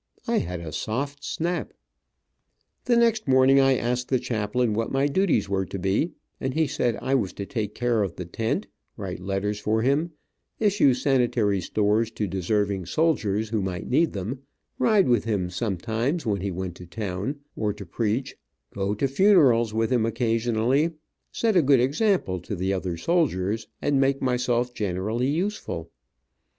[0.27, 1.73] I had a soft snap.
[2.85, 6.65] The next morning I asked the chaplain what my duties were to be, and he
[6.65, 8.65] said I was to take care of the tent,
[8.97, 10.09] write letters for him,
[10.59, 14.39] issue sanitary stores to deserving soldiers who might need them,
[14.79, 18.35] ride with him sometimes when he went to town, or to preach,
[18.73, 20.93] go to funerals with him occasionally,
[21.31, 25.91] set a good example to the other soldiers, and make myself generally useful.